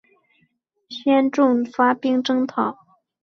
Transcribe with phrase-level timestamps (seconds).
[0.89, 2.75] 宪宗发兵征讨。